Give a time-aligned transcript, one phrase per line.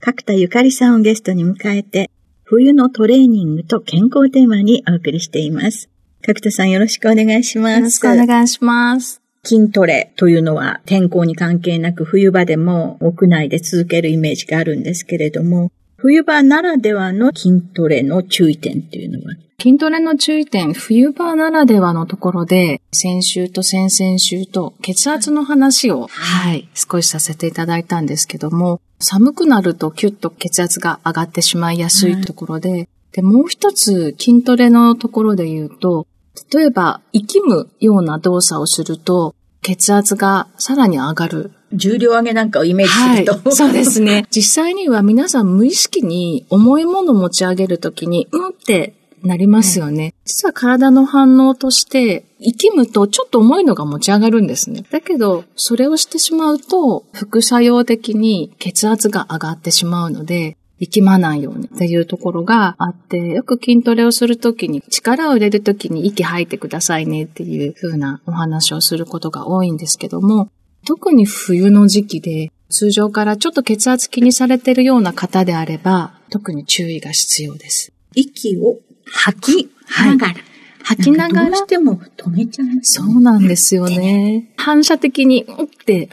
[0.00, 2.08] 角田ゆかりさんをゲストに迎えて、
[2.44, 5.90] 冬のトレーニングと健康テーマにお送りしています。
[6.22, 7.78] 角田さんよろしくお願いします。
[7.78, 9.20] よろしくお願いします。
[9.42, 19.34] 筋トレというのは天候に関係なく冬場でも屋内で続けるイメージがあるんですけれども、冬場ならではの筋トレの注意点っていうのは？
[19.60, 36.06] 筋トレの注意点、冬場ならではのところで、先週と先々週と血圧の話を、はい、少しさせていただいたんですけども、寒くなるとキュッと血圧が上がってしまいやすいところで、はい、で、もう一つ筋トレのところで言うと、
[36.54, 41.50] 例えば、生きむような動作をすると、血圧がさらに上がる。
[41.72, 43.32] 重量上げなんかをイメージすると。
[43.32, 44.26] はい、そうですね。
[44.34, 50.14] 実際には皆さん無意識に重いものを持ち上げるときに、うんってなりますよね。
[50.24, 54.84] 実は体の反応として、生きむとちょっと重いのが持ち上がるんですね。
[54.90, 70.50] だけど、それをしてしまうと、副作用的に血圧が上がってしまうので、力まないようにっていうところがあって、よく筋トレをするときに力を入れるときに息吐いてくださいねっていう風なお話をすることが多いんですけども、
[70.88, 77.92] 特に冬の時期で通常からちょっと血圧気にされてるような方であれば、特に注意が必要です。
[78.14, 79.70] 息を吐き
[80.02, 80.32] ながら。
[80.32, 80.42] はい
[80.84, 81.50] 吐きながら。
[81.50, 84.54] どうしても止めちゃいます、ね、そうなんですよね。
[84.56, 86.08] 反射的に、うんって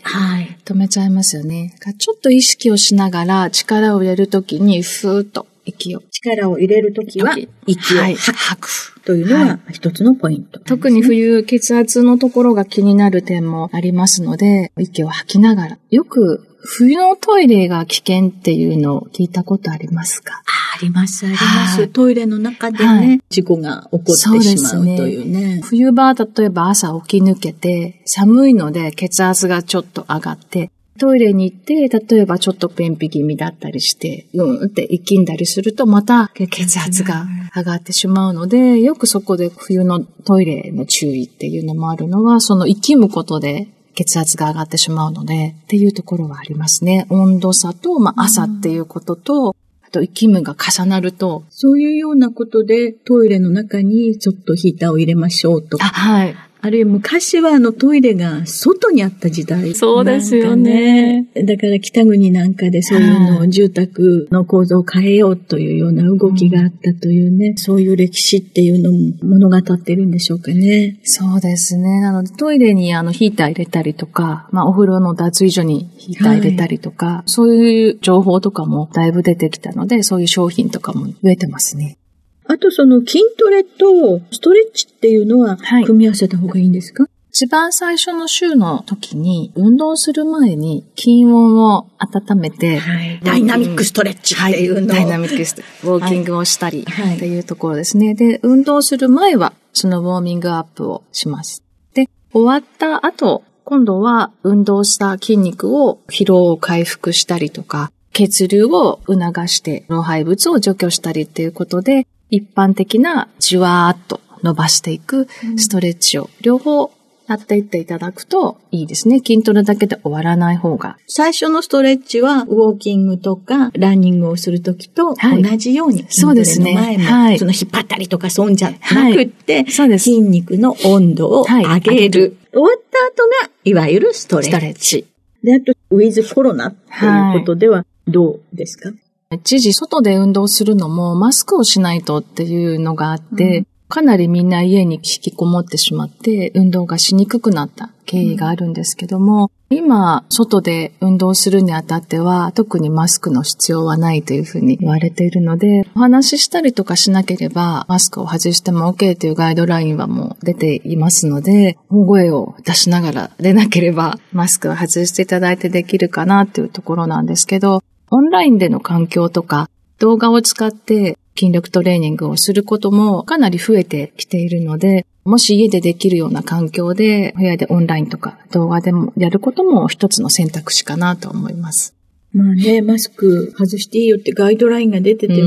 [0.65, 1.77] 止めちゃいますよね。
[1.97, 6.01] ちょっと意識をしながら力を入れるときに、ふーっと息を。
[6.11, 9.01] 力を入れるときは、息を吐く。
[9.03, 15.77] というのは一つのポイント、ねはい、特に冬、血圧のところが気になる点もありますので、息を吐きながら。
[15.91, 20.41] よく冬のトイレが危険っていうのを聞いたことありますか？
[20.75, 21.87] あります、あります。
[21.89, 24.27] トイレの中でね、はい、事故が起こってし
[24.63, 25.61] まうというね。
[25.63, 37.25] 冬場、例えば朝起き抜けて、寒いので血圧がちょっと上がって、トイレに行って、例えばちょっと便秘気味だったりして、うんって生きんだりすると、また血圧が
[37.55, 47.07] 上がってしまうので、よくそこで冬のトイレの注意っていうのもあるのは、その生きむことで血圧が上がってしまうので、っていうところはありますね。
[47.09, 51.43] 温度差と、まあ、朝っていうことと、あと、生きむが重なると。
[51.49, 55.85] そういうようなことで、トイレの中にちょっとヒーターを入れましょうとか。
[55.85, 56.35] はい。
[56.65, 61.27] あるいは昔はあのトイレが外にあった時代、そうですよね。
[61.35, 70.99] だから北国なんかでそういうのを住宅の構造を変えようというような動きがあったというね、うん、そういう歴史っていうのも物語ってるんでしょうかね。
[71.03, 72.01] そうですね。
[72.01, 81.99] なのでトイレにあのヒーター入れたりとか、まあお風呂の脱衣所にヒーター入れたりとか、はい、そういう情報とかもだいぶ出てきたので、そういう商品とかも増えてますね。
[82.47, 95.57] あとその筋トレとストレッチっていうのは組み合わせた方がいいんですか、はい一番最初の週の時に、運動する前に筋温を温めて、はい、ダイナミックストレッチっていうのを、はい、ダイナミックス。
[95.83, 98.15] ウォーキングをしたり、っていうところですね。
[98.15, 101.61] で、運動する前は、そのウォーミングアップをします。
[101.93, 115.27] で、終わった後、今度は運動した筋肉を疲労を回復したりとか、血流を促して老廃物を除去したりっていうことで、一般的なじわーっと伸ばしていく
[115.57, 116.91] ストレッチを両方
[117.27, 119.17] やっていっていただくといいですね。
[119.17, 120.97] 筋トレだけで終わらない方が。
[121.07, 128.77] 最初のストレッチは、ウォーキングとか、ランニングをするときとはい同じように、そうですね前も、はいその引っ張ったりとかそんじゃな
[129.11, 130.05] くって、そうです。
[130.05, 132.37] 筋肉の温度を上はいげる。
[132.51, 134.49] 終わった後が、いわゆるストレッチ。
[134.51, 135.05] ストレッチ。
[135.43, 138.91] で、あと、ウィズコロナっていうことでは、どうですか、
[139.31, 143.67] 一時外で運動するのもマスクをしないとっていうのがあって、うん。
[143.87, 169.69] かなりみんな家に引きこもってしまって運動がしにくくなった経緯があるんですけども、今外で運動するにあたっては特にマスクの必要はないというふうに言われているので、お話ししたりとかしなければマスクを外しても OK というガイドラインはもう出ていますので、大声を出しながら出なければマスクを外していただいてできるかなというところなんですけど、オンラインでの環境とか
[169.99, 181.95] 動画を使って筋力トレーニングをすることもかなり増えてきているので、もし家でできるような環境で、部屋でオンラインとか動画でもやることも一つの選択肢かなと思います。
[182.31, 185.43] まあね、マスク外していいよってガイドラインが出てても、う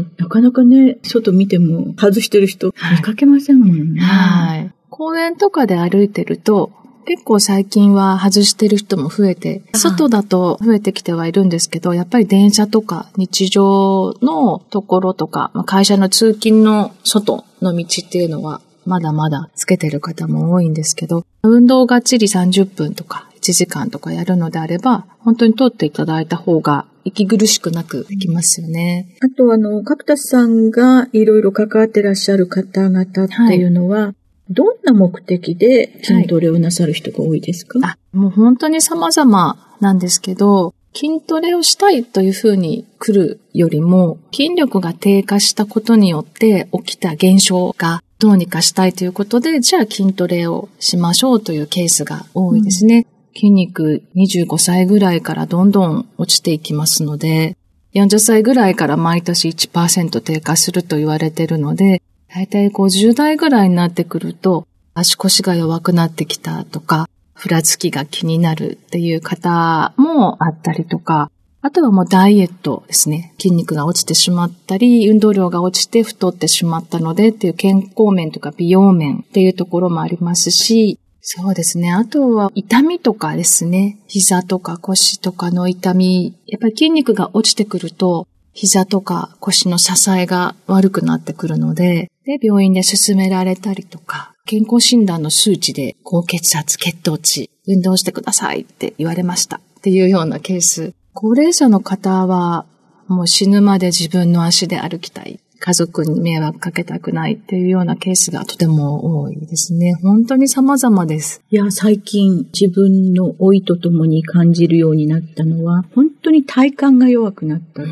[0.00, 4.00] んなかなかね、外見ても外してる人はい見かけませんもんね。
[4.00, 4.72] はい。
[4.90, 6.72] 公園とかで歩いてると、
[7.04, 29.16] 結構最近は外してる人も増えて、外だと増えてきてはいるんですけど、やっぱり電車とか日常のところとか、まあ会社の通勤の外の道っていうのは、まだまだつけてる方も多いんですけど、運動がっちり30分とか1時間とかやるのであれば、本当に通っていただいた方が息苦しくなくできますよね。
[29.20, 34.14] あとあの、角田さんがいろいろ関わってらっしゃる方々っていうのは、
[34.52, 53.06] どんな目的で筋トレをなさる人が多いですか、あ、もう本当に様々なんですけど、筋トレをしたいというふうに来るよりも、筋力が低下したことによって起きた現象がどうにかしたいということで、じゃあ筋トレをしましょうというケースが多いですね。
[53.34, 57.56] 筋肉25歳ぐらいからどんどん落ちていきますので、
[57.94, 62.02] 40歳ぐらいから毎年1%低下すると言われているので、
[62.34, 71.30] だいたい50代ぐらいになってくると、足腰が弱くなってきたとか、ふらつきが気になるっていう方もあったりとか、
[71.60, 73.34] あとはもうダイエットですね。
[73.38, 81.92] 筋肉が落ちてしまったり、運動量が落ちて太ってしまったのでっていう健康面とか美容面っていうところもありますし、そうですね。
[81.92, 83.98] あとは痛みとかですね。
[84.08, 86.34] 膝とか腰とかの痛み。
[86.46, 100.94] やっぱり筋肉が落ちてくると、膝とか腰の支えが悪くなってくるので、で、病院で勧められたりとか、健康診断の数値で高血圧、血糖値、運動してくださいって言われましたっていうようなケース。
[101.14, 102.66] 高齢者の方は
[103.08, 105.40] もう死ぬまで自分の足で歩きたい。
[105.64, 109.94] 家族に迷惑かけたくないっていうようなケースがとても多いですね。
[110.02, 111.40] 本当に様々です。
[111.50, 117.84] いや、最近自分の老いとともに感じるようになったのは、本当に体幹が弱くなった。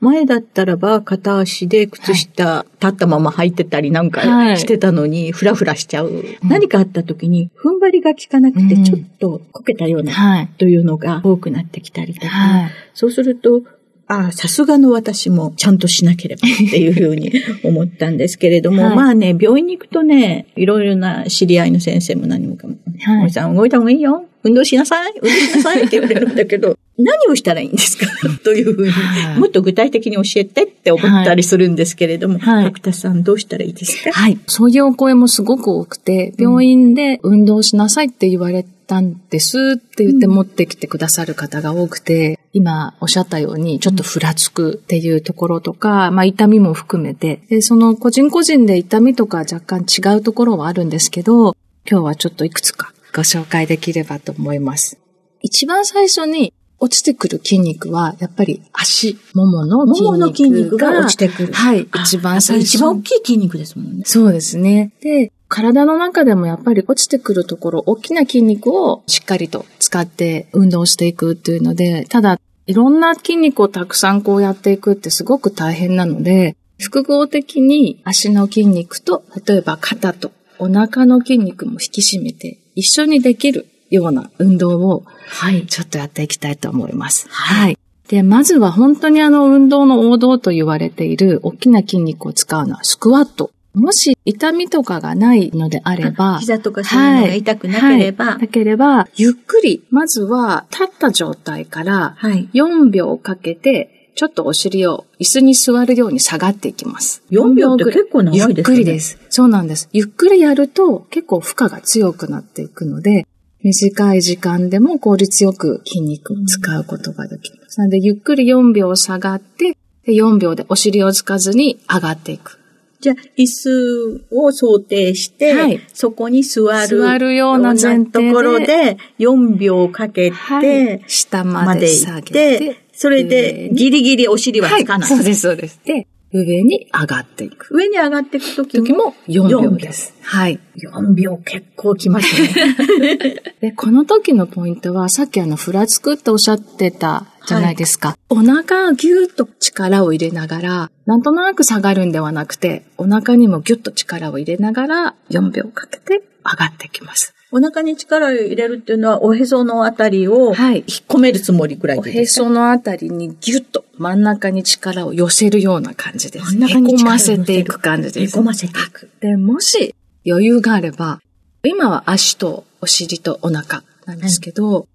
[0.00, 6.24] 前だったらば片足で靴下立ったまま履いてたりなんはいかしてたのに、ふらふらしちゃう。
[6.42, 10.48] 何かあった時に踏ん張りが効かなくてうんちょっとこけたようなはい。
[10.58, 12.70] というのが多くなってきたりとか、はい。
[12.94, 13.62] そうすると、
[14.06, 17.30] ああ、さすがの私もちゃんとしなければっていうふうに
[17.62, 24.24] 思ったんですけれども、はいまあね、病院に行くとね、いろいろな知り合いの先生も何もかも、はいおじさん動いた方がいいよ。
[24.48, 25.12] 運動しなさい。
[25.16, 28.06] 運動しなさいって言われるんだけど、 何をしたらいいんですか？
[28.44, 29.38] というふうに、はい。
[29.38, 32.64] もっと具体的に教えてって思ったりするんですけれども、はい。
[32.72, 34.12] 角田さんどうしたらいいですか？
[34.12, 34.38] はい。
[34.46, 51.54] そういうお声もすごく多くて、病院で運動しなさいって言われたんですって言って持ってきてくださる方が多くて、今おっしゃったようにちょっとふらつくっていうところとか、まあ痛みも含めて、で、その個人個人で痛みとか若干違うところはあるんですけど、
[51.90, 54.96] 今日はちょっといくつかご紹介できればと思います。
[55.40, 61.52] 一番最初に落ちてくる筋肉は、やっぱり足、ももの筋肉ももの筋肉が落ちてくる。
[61.52, 61.88] はい。
[61.90, 62.76] あ一番最初。
[62.76, 64.04] 一番大きい筋肉ですもんね。
[64.06, 64.92] そうですね。
[65.00, 85.66] で、体の中でもやっぱり落ちてくるところ、大きな筋肉をしっかりと使って運動していくっていうので、ただ、いろんな筋肉をたくさんこうやっていくってすごく大変なので、複合的に足の筋肉と、例えば肩とお腹の筋肉も引き締めて、一緒にできるような運動をはい。
[85.66, 87.28] ちょっとやっていきたいと思います。
[87.30, 87.78] はい。
[88.08, 93.50] で、まずは本当にあの運動の王道と言われている大きな筋肉を使うのはスクワット。
[93.74, 102.48] もし痛みとかがないのであれば、膝とかそういうのが痛くなければ、はいなければ、ゆっくり、まずは立った状態からはい。
[102.54, 107.22] 4秒かけてちょっとお尻を椅子に座るように下がっていきます。
[107.30, 109.16] 4秒って結構長いですねゆっくりです。
[109.30, 109.88] そうなんです。
[109.92, 113.28] ゆっくりやると結構負荷が強くなっていくので、
[113.62, 117.78] 短い時間でも効率よく筋肉を使うことができます。
[117.78, 122.58] なので、ゆっくり4秒下がって、で4秒でお尻をつかずに上がっていく。
[123.00, 126.88] じゃあ、椅子を想定して、はいそこに座る。
[126.88, 135.08] 座るような前提でところで、4秒かけて、はい下ままでで下げて、、それでギリギリお尻はつかない。
[135.08, 135.80] そうです、そうです。
[135.84, 137.68] で、上に上がっていく。
[137.70, 140.14] 上に上がっていくとき時も4秒です。
[140.20, 140.58] はい。
[140.76, 143.36] 4秒結構きますね。
[143.62, 148.16] で、この時のポイントは、さっきあの、ふらつくっておっしゃってたじゃないですか。
[148.30, 157.32] お腹ぎゅーっと力を入れながら、なんとなく下がるんではなくて、お腹にもぎゅっと力を入れながら、4秒かけて上がってきます。
[157.50, 162.44] お腹に力を入れるっていうのは、おへそのあたりを、はい引っ込めるつもりくらいおへでいいですか？
[162.44, 166.56] そのあたりにぎゅっと真ん中に力を寄せるような感じです。
[166.56, 168.36] 真ん中に力をへこませていく感じです。
[168.36, 169.10] へこませていく。
[169.20, 169.94] で、もし
[170.26, 171.20] 余裕があれば、
[171.64, 174.86] 今は足とお尻とお腹なんですけど、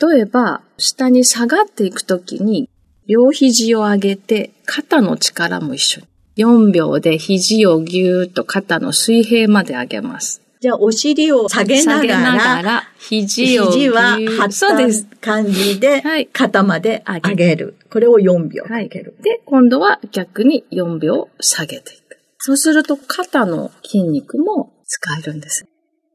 [0.00, 2.68] 例えば下に下がっていくときに、
[3.06, 6.06] 両肘を上げて肩の力も一緒に。
[6.36, 10.42] 4秒で肘をぎゅーっと肩の水平まで上げます。
[10.66, 15.10] じゃあ、お尻を下げなが下げながら、ら、肘を肘はー張っ。
[15.10, 17.76] た感じではい、肩まで上げる。
[17.88, 18.88] これを4秒かはい。
[18.88, 19.16] ける。
[19.22, 22.18] で、今度は逆に4秒下げていく。
[22.38, 25.68] そうすると肩の筋肉も使えるんです。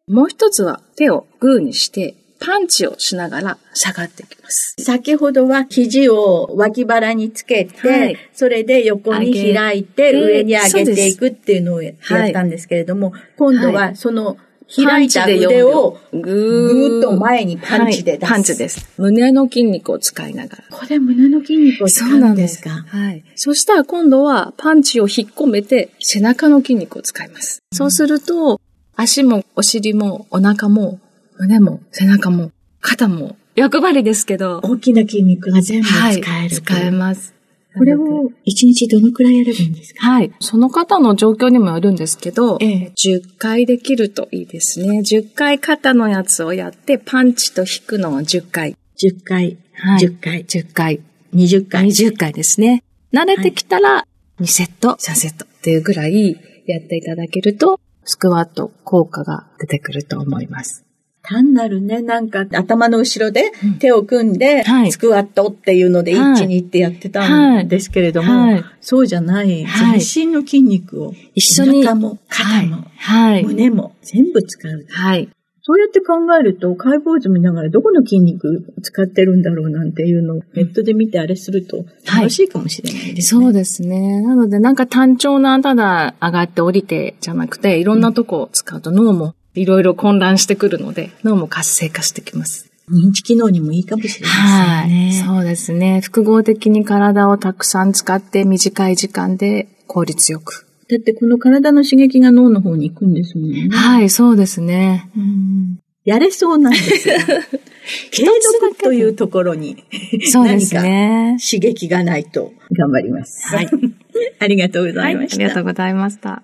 [0.09, 4.75] もう一つは手をグーにしてパンチをしながら下がっていきます。
[4.79, 14.37] 先ほどは肘を脇腹につけて、はいそれで横に開いて上に上げていくっていうのをやはいったんですけれども、今度ははその
[14.73, 18.89] 開いた腕をぐぐーっと前にパンチで出すはいパンチです。
[18.97, 20.63] 胸の筋肉を使いながら。
[20.71, 22.69] これ胸の筋肉を使うんですか？
[22.87, 23.23] はい。
[23.35, 27.61] そしたら今度はパンチを引っ込めて背中の筋肉を使います。
[27.73, 28.59] そうすると、
[28.95, 30.99] 足もお尻もお腹も
[31.41, 37.33] 胸も背中も肩も欲張りですけど、大きな筋肉が全部使えるはい、使えます。
[37.75, 40.05] これを一日どのくらいやればいいんですか？
[40.07, 40.31] はい。
[40.39, 44.99] その方の状況にもよるんですけど、ええ10回できるといいですね。
[44.99, 48.77] 10回肩のやつをやって、パンチと引くのを10回。
[49.01, 50.99] ?10 回、はい10回、10回。
[51.33, 51.87] 20回。
[51.87, 52.83] 20回ですね。
[53.13, 54.05] 慣れてきたら、
[54.39, 60.85] 2セット、3セットっていうぐらいやっていただけると、スクワット効果が出てくると思います。
[61.23, 71.79] 単なるね、なんか頭の後ろで手を組んではい、スクワットっていうので、はい一、二ってやってたんですけれども、はいそうじゃない、はい全身の筋肉を、一緒に。
[71.81, 72.85] お腹も、肩も、はい。
[72.97, 73.43] はい。
[73.43, 74.85] 胸も全部使う。
[74.89, 75.29] はい。
[75.63, 83.41] そうやって考えると、解剖図見ながらどこの筋肉使ってるんだろうなんていうのをネットで見てあれすると楽しいかもしれないですね。
[83.43, 84.21] そうですね。
[84.21, 92.71] なのでなんか単調なただ上がって降りてじゃなくて、いろんなとこを使うと脳もいろいろ混乱してくるので、脳も活性化してきます。
[92.89, 95.23] 認知機能にもいいかもしれませんね。
[95.25, 96.01] そうですね。
[96.01, 100.67] 複合的に体をたくさん使って短い時間で効率よく。
[100.89, 103.69] だってこの体の刺激が脳の方に行くんですもんね。
[103.71, 105.09] はい、そうですね。
[105.15, 107.15] うんやれそうなんですよ。
[108.11, 109.83] 継続というところに
[110.31, 111.37] そうですね。
[111.39, 113.55] 刺激がないと頑張ります。
[113.55, 113.69] はい。
[114.39, 115.37] ありがとうござはいい、あました。
[115.37, 116.41] りがとうございました。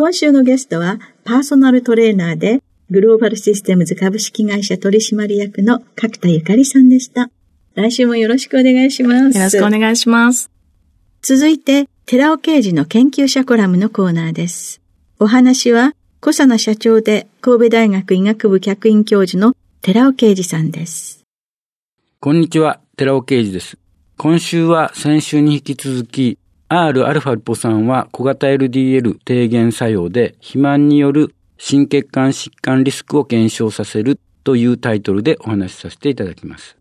[0.00, 7.28] 今週のゲストはパーソナルトレーナーでグローバルシステムズ株式会社取締役の角田ゆかりさんでした。
[7.74, 9.36] 来週もよろしくお願いします。
[9.36, 10.50] よろしくお願いします。
[11.20, 14.80] 続いて、寺尾刑事の研究者コラムのコーナーです。
[15.18, 15.92] お話は、
[16.22, 21.26] 小佐奈社長で神戸大学医学部客員教授の寺尾啓二さんです。
[22.20, 23.76] こんにちは、寺尾啓二です。
[24.16, 26.38] 今週は先週に引き続き、
[26.70, 36.76] Rα リポ酸は小型 LDL 低減作用で肥満による心血管疾患リスクを減少させるというタイトルでお話しさせていただきます。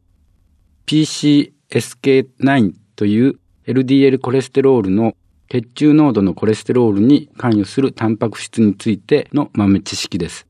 [0.86, 5.16] PCSK9 という LDL コレステロールの
[5.50, 10.46] 血中濃度のコレステロールに関与するタンパク質についての豆知識です。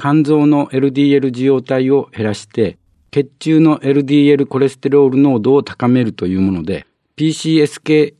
[0.00, 2.76] 肝臓の LDL 受容体を減らして
[3.12, 6.86] 血中の LDL コレステロール濃度を高めるというもので
[7.18, 8.17] PCSK9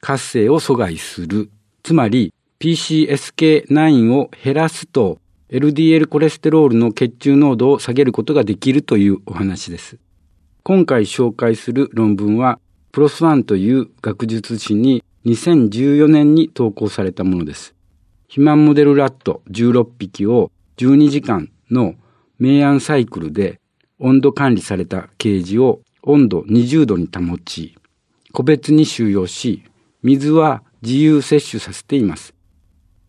[0.00, 1.50] 活性を阻害する。
[1.82, 5.18] つまり PCSK9 を減らすと
[5.50, 9.96] LDL コレステロールの血中濃度を下げることができるというお話です。
[10.62, 12.58] 今回紹介する論文は
[12.92, 17.74] プロスワンという学術誌に2014年に投稿されたものです。
[18.24, 21.94] 肥満モデルラット16匹を12時間の
[22.38, 23.58] 明暗サイクルで
[23.98, 27.77] 温度管理されたケージを温度20度に保ち、
[28.38, 29.64] 個別に収容し、
[30.04, 32.34] 水は自由摂取させています。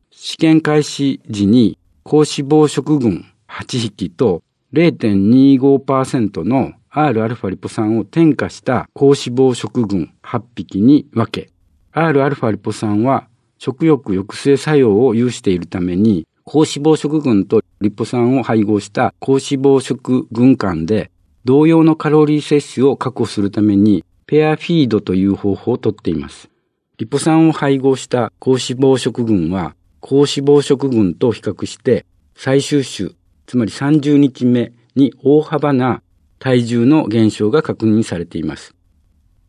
[0.10, 4.42] 試験開始時に高脂肪食群8匹と
[4.74, 11.52] 0.25%の Rα リポ酸を添加した高脂肪食群8匹に分け、
[11.94, 13.28] Rα リポ酸は
[13.60, 21.12] 食欲抑制作用を有しているために、高脂肪食群とリポ酸を配合した高脂肪食群間で
[21.46, 26.52] 同様のカロリー摂取を確保するためにペアフィードという方法をとっています。
[27.00, 32.06] リポ酸を配合した高脂肪食群は高脂肪食群と比較して
[32.36, 33.10] 最終種、
[33.48, 36.04] つまり30日目に大幅な
[36.38, 38.76] 体重の減少が確認されています。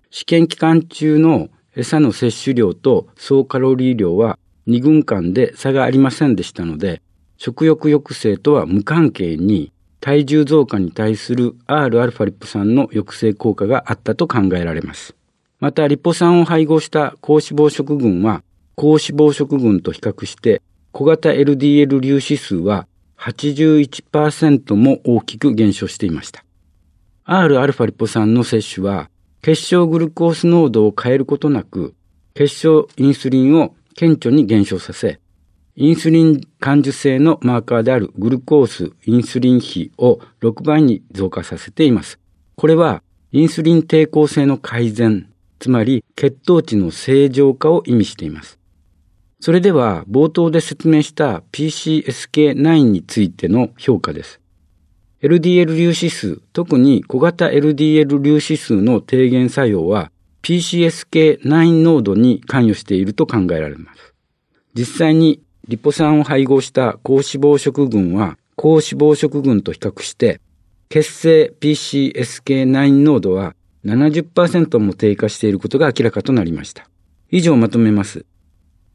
[0.08, 7.02] 試験期間中の餌の摂取量と総カロリー量は2群間で差がありませんでしたので、
[7.36, 15.14] 食欲抑制とは無関係に体重増加に対する Rα リポ酸の抑制効果があったと考えられます。
[15.58, 18.42] また、リポ酸を配合した高脂肪食群は、
[18.76, 22.88] 高脂肪食群と比較して、小型 LDL 粒子数は
[23.18, 26.44] 81%も大きく減少していました。
[27.26, 29.10] Rα リポ酸の摂取は、
[29.42, 31.94] 結晶グルコース濃度を変えることなく、
[32.34, 35.20] 結晶インスリンを顕著に減少させ、
[35.82, 42.18] インスリン感受性のマーカーであるグルコースインスリン比を6倍に増加させています。
[42.54, 48.58] これはインスリン抵抗性の改善、つまり血糖値の正常化を意味しています。
[49.40, 54.38] それでは冒頭で説明した PCSK9 についての評価です。
[55.22, 64.14] LDL 粒子数、特に小型 LDL 粒子数の低減作用は PCSK9 濃度に関与していると考えられます。
[64.74, 70.40] 実際にリポ酸を配合した高脂肪食群は高脂肪食群と比較して
[70.88, 76.88] 血清 PCSK9 濃度は70%も低下していることが明らかとなりました。
[77.30, 78.26] 以上まとめます。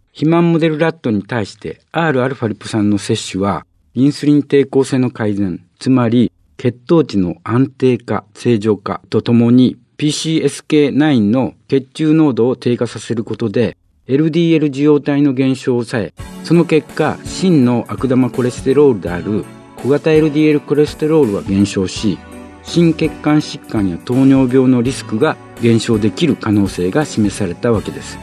[0.07, 19.45] 肥満モデルラットに対して Rα リポ酸の摂取はインスリン抵抗性の改善、つまり血糖値の安定化、正常化とともに PCSK9 の血中濃度を低下させることで LDL 受容体の減少を抑え、その結果、真の悪玉コレステロールである
[19.77, 22.19] 小型 LDL コレステロールは減少し、
[22.61, 28.19] 心血管疾患や糖尿病のリスクが減少できる可能性が示されたわけです。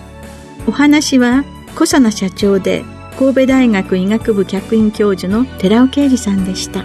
[0.69, 2.85] お話は小佐奈社長で
[3.19, 6.85] 神戸大学医学部客員教授の寺尾啓二さんでした。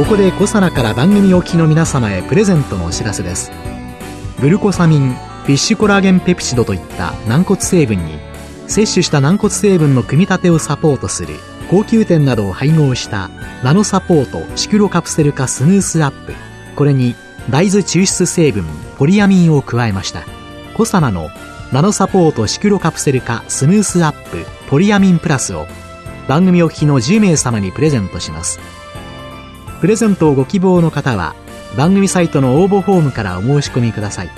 [0.00, 3.52] ここでコサナから番組おきの皆様へプレゼントのお知らせです。
[4.40, 8.18] グルコサミンフィッシュコラーゲンペプチドといった軟骨成分に
[8.66, 11.34] 摂取した軟骨成分の組み立てをサポートする
[11.68, 13.28] 高級店などを配合した
[13.62, 16.32] ナノサポートシクロカプセル化スムースアップ。
[16.76, 17.14] これに
[17.50, 18.64] 大豆抽出成分
[18.96, 20.24] ポリアミンを加えました。
[20.78, 21.28] コサナの
[21.72, 25.66] ナノサポートシクロカプセル化スムースアップポリアミンプラスを
[26.26, 28.79] 番組お聞きの10名様にプレゼントします。
[29.80, 31.34] プレゼントをご希望の方は
[31.76, 34.30] 番組サイトの応募フォームからお申し込みください。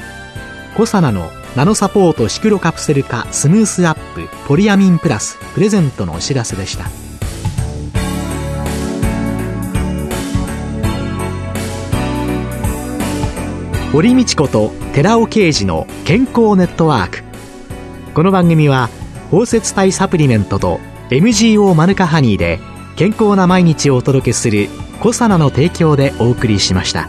[0.76, 6.84] コサナのナノサポートシクロカプセル化スムースアップポリアミンプラスプレゼントのお知らせでした。
[13.92, 17.22] 堀道子と寺尾啓二の健康ネットワーク。
[18.14, 18.90] この番組は
[19.30, 20.78] 包摂体サプリメントと
[21.10, 22.60] MGO マヌカハニーで
[22.94, 24.68] 健康な毎日をお届けする
[25.02, 27.08] コサナの提供でお送りしました。